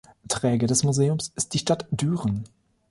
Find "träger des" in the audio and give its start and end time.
0.27-0.83